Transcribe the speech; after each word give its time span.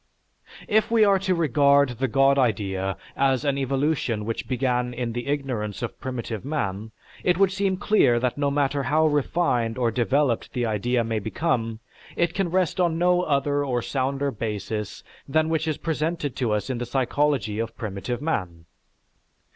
"If 0.67 0.89
we 0.89 1.05
are 1.05 1.19
to 1.19 1.35
regard 1.35 1.89
the 1.99 2.07
God 2.07 2.39
idea 2.39 2.97
as 3.15 3.45
an 3.45 3.59
evolution 3.59 4.25
which 4.25 4.47
began 4.47 4.95
in 4.95 5.13
the 5.13 5.27
ignorance 5.27 5.83
of 5.83 5.99
primitive 5.99 6.43
man, 6.43 6.89
it 7.23 7.37
would 7.37 7.51
seem 7.51 7.77
clear 7.77 8.19
that 8.19 8.35
no 8.35 8.49
matter 8.49 8.81
how 8.81 9.05
refined 9.05 9.77
or 9.77 9.91
developed 9.91 10.53
the 10.53 10.65
idea 10.65 11.03
may 11.03 11.19
become, 11.19 11.81
it 12.15 12.33
can 12.33 12.49
rest 12.49 12.79
on 12.79 12.97
no 12.97 13.21
other 13.21 13.63
or 13.63 13.83
sounder 13.83 14.31
basis 14.31 15.03
than 15.27 15.49
which 15.49 15.67
is 15.67 15.77
presented 15.77 16.35
to 16.37 16.51
us 16.51 16.71
in 16.71 16.79
the 16.79 16.87
psychology 16.87 17.59
of 17.59 17.77
primitive 17.77 18.23
man. 18.23 18.65